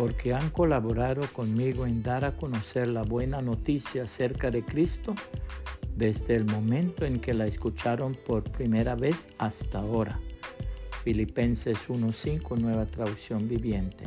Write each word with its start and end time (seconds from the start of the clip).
porque 0.00 0.32
han 0.32 0.48
colaborado 0.48 1.20
conmigo 1.34 1.84
en 1.84 2.02
dar 2.02 2.24
a 2.24 2.34
conocer 2.34 2.88
la 2.88 3.02
buena 3.02 3.42
noticia 3.42 4.04
acerca 4.04 4.50
de 4.50 4.64
Cristo 4.64 5.14
desde 5.94 6.36
el 6.36 6.46
momento 6.46 7.04
en 7.04 7.20
que 7.20 7.34
la 7.34 7.46
escucharon 7.46 8.14
por 8.14 8.42
primera 8.42 8.94
vez 8.94 9.28
hasta 9.36 9.80
ahora. 9.80 10.18
Filipenses 11.04 11.76
1.5, 11.86 12.56
nueva 12.56 12.86
traducción 12.86 13.46
viviente. 13.46 14.06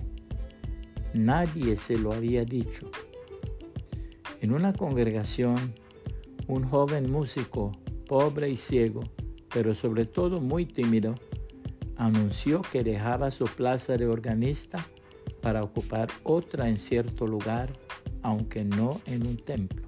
Nadie 1.14 1.78
se 1.78 1.96
lo 1.96 2.12
había 2.12 2.44
dicho. 2.44 2.90
En 4.42 4.52
una 4.52 4.74
congregación, 4.74 5.76
un 6.48 6.68
joven 6.68 7.12
músico, 7.12 7.72
pobre 8.08 8.50
y 8.50 8.58
ciego, 8.58 9.02
pero 9.54 9.76
sobre 9.76 10.08
todo 10.08 10.42
muy 10.42 10.66
tímido, 10.66 11.14
anunció 11.98 12.64
que 12.64 12.84
dejaba 12.84 13.30
su 13.30 13.46
plaza 13.46 13.96
de 13.96 14.08
organista 14.08 14.84
para 15.44 15.62
ocupar 15.62 16.08
otra 16.24 16.70
en 16.70 16.80
cierto 16.80 17.28
lugar, 17.28 17.74
aunque 18.22 18.64
no 18.64 19.02
en 19.06 19.28
un 19.28 19.36
templo. 19.36 19.86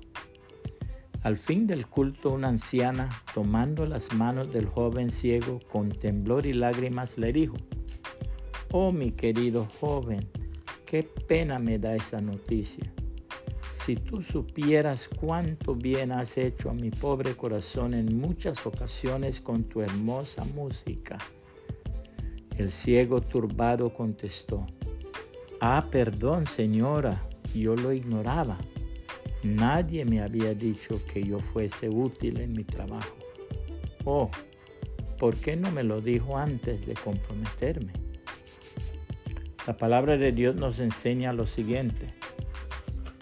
Al 1.23 1.37
fin 1.37 1.65
del 1.65 1.87
culto, 1.87 2.29
una 2.29 2.49
anciana, 2.49 3.09
tomando 3.33 3.85
las 3.85 4.13
manos 4.13 4.51
del 4.51 4.67
joven 4.67 5.09
ciego 5.09 5.59
con 5.71 5.89
temblor 5.89 6.45
y 6.45 6.53
lágrimas, 6.53 7.17
le 7.17 7.33
dijo, 7.33 7.55
Oh 8.71 8.91
mi 8.91 9.11
querido 9.11 9.65
joven, 9.79 10.19
qué 10.85 11.01
pena 11.01 11.57
me 11.57 11.79
da 11.79 11.95
esa 11.95 12.19
noticia. 12.19 12.91
Si 13.71 13.95
tú 13.95 14.21
supieras 14.21 15.07
cuánto 15.19 15.73
bien 15.73 16.11
has 16.11 16.37
hecho 16.37 16.69
a 16.69 16.73
mi 16.73 16.91
pobre 16.91 17.35
corazón 17.35 17.93
en 17.93 18.19
muchas 18.19 18.65
ocasiones 18.65 19.39
con 19.39 19.63
tu 19.63 19.81
hermosa 19.81 20.43
música. 20.53 21.17
El 22.57 22.71
ciego 22.71 23.21
turbado 23.21 23.93
contestó, 23.93 24.65
Ah, 25.61 25.87
perdón 25.89 26.45
señora, 26.45 27.17
yo 27.53 27.75
lo 27.75 27.93
ignoraba. 27.93 28.57
Nadie 29.43 30.05
me 30.05 30.21
había 30.21 30.53
dicho 30.53 30.99
que 31.11 31.23
yo 31.23 31.39
fuese 31.39 31.87
útil 31.87 32.39
en 32.41 32.53
mi 32.53 32.63
trabajo. 32.63 33.15
Oh, 34.03 34.29
¿por 35.17 35.35
qué 35.35 35.55
no 35.55 35.71
me 35.71 35.83
lo 35.83 36.01
dijo 36.01 36.37
antes 36.37 36.85
de 36.85 36.93
comprometerme? 36.93 37.93
La 39.65 39.77
palabra 39.77 40.17
de 40.17 40.31
Dios 40.31 40.55
nos 40.55 40.79
enseña 40.79 41.33
lo 41.33 41.47
siguiente. 41.47 42.07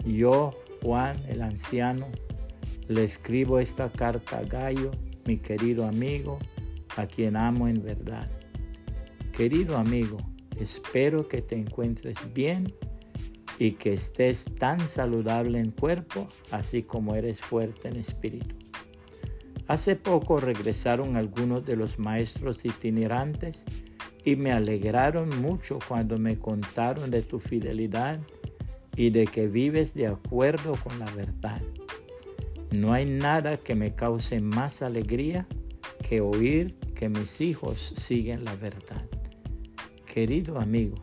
Yo, 0.04 0.50
Juan 0.82 1.16
el 1.28 1.40
anciano, 1.40 2.08
le 2.88 3.04
escribo 3.04 3.58
esta 3.60 3.90
carta 3.90 4.38
a 4.38 4.44
Gallo, 4.44 4.90
mi 5.24 5.38
querido 5.38 5.86
amigo, 5.86 6.38
a 6.96 7.06
quien 7.06 7.36
amo 7.36 7.68
en 7.68 7.82
verdad. 7.82 8.28
Querido 9.32 9.78
amigo, 9.78 10.18
espero 10.58 11.28
que 11.28 11.42
te 11.42 11.56
encuentres 11.56 12.16
bien 12.32 12.72
y 13.58 13.72
que 13.72 13.94
estés 13.94 14.44
tan 14.58 14.80
saludable 14.88 15.58
en 15.58 15.70
cuerpo, 15.70 16.28
así 16.50 16.82
como 16.82 17.14
eres 17.14 17.40
fuerte 17.40 17.88
en 17.88 17.96
espíritu. 17.96 18.54
Hace 19.66 19.96
poco 19.96 20.38
regresaron 20.38 21.16
algunos 21.16 21.64
de 21.64 21.76
los 21.76 21.98
maestros 21.98 22.64
itinerantes 22.64 23.64
y 24.24 24.36
me 24.36 24.52
alegraron 24.52 25.30
mucho 25.40 25.78
cuando 25.86 26.18
me 26.18 26.38
contaron 26.38 27.10
de 27.10 27.22
tu 27.22 27.38
fidelidad 27.38 28.20
y 28.96 29.10
de 29.10 29.24
que 29.24 29.48
vives 29.48 29.94
de 29.94 30.06
acuerdo 30.06 30.72
con 30.82 30.98
la 30.98 31.10
verdad. 31.12 31.62
No 32.70 32.92
hay 32.92 33.06
nada 33.06 33.56
que 33.56 33.74
me 33.74 33.94
cause 33.94 34.40
más 34.40 34.82
alegría 34.82 35.46
que 36.02 36.20
oír 36.20 36.74
que 36.94 37.08
mis 37.08 37.40
hijos 37.40 37.94
siguen 37.96 38.44
la 38.44 38.56
verdad. 38.56 39.04
Querido 40.14 40.60
amigo, 40.60 40.94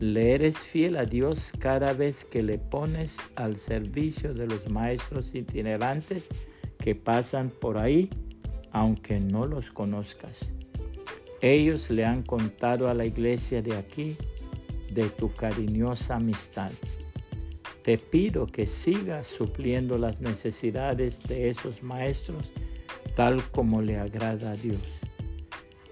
le 0.00 0.34
eres 0.34 0.58
fiel 0.58 0.98
a 0.98 1.06
Dios 1.06 1.50
cada 1.58 1.94
vez 1.94 2.26
que 2.26 2.42
le 2.42 2.58
pones 2.58 3.16
al 3.36 3.56
servicio 3.56 4.34
de 4.34 4.46
los 4.46 4.68
maestros 4.68 5.34
itinerantes 5.34 6.28
que 6.78 6.94
pasan 6.94 7.48
por 7.48 7.78
ahí, 7.78 8.10
aunque 8.70 9.18
no 9.18 9.46
los 9.46 9.70
conozcas. 9.70 10.52
Ellos 11.40 11.88
le 11.88 12.04
han 12.04 12.22
contado 12.22 12.90
a 12.90 12.92
la 12.92 13.06
iglesia 13.06 13.62
de 13.62 13.74
aquí 13.74 14.14
de 14.92 15.08
tu 15.08 15.32
cariñosa 15.32 16.16
amistad. 16.16 16.70
Te 17.82 17.96
pido 17.96 18.46
que 18.46 18.66
sigas 18.66 19.26
supliendo 19.26 19.96
las 19.96 20.20
necesidades 20.20 21.18
de 21.22 21.48
esos 21.48 21.82
maestros 21.82 22.52
tal 23.14 23.42
como 23.52 23.80
le 23.80 23.96
agrada 23.96 24.50
a 24.50 24.56
Dios, 24.56 24.82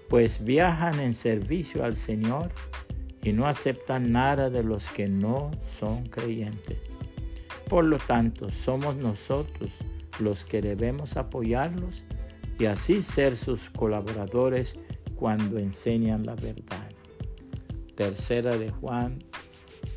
pues 0.09 0.43
viajan 0.43 0.99
en 0.99 1.13
servicio 1.13 1.83
al 1.83 1.95
Señor 1.95 2.51
y 3.23 3.33
no 3.33 3.47
aceptan 3.47 4.11
nada 4.11 4.49
de 4.49 4.63
los 4.63 4.87
que 4.89 5.07
no 5.07 5.51
son 5.79 6.05
creyentes. 6.07 6.77
Por 7.69 7.83
lo 7.83 7.97
tanto, 7.97 8.49
somos 8.49 8.95
nosotros 8.95 9.71
los 10.19 10.45
que 10.45 10.61
debemos 10.61 11.17
apoyarlos 11.17 12.03
y 12.59 12.65
así 12.65 13.03
ser 13.03 13.37
sus 13.37 13.69
colaboradores 13.69 14.75
cuando 15.15 15.59
enseñan 15.59 16.25
la 16.25 16.35
verdad. 16.35 16.89
Tercera 17.95 18.57
de 18.57 18.71
Juan 18.71 19.19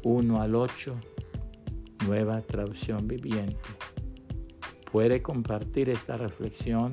1 0.03 0.43
al 0.43 0.55
8, 0.55 0.97
nueva 2.07 2.41
traducción 2.41 3.07
viviente. 3.07 3.57
Puede 4.91 5.23
compartir 5.23 5.91
esta 5.91 6.17
reflexión 6.17 6.93